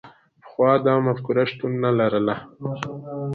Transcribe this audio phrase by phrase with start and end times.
[0.43, 2.35] پخوا دا مفکوره شتون نه لرله.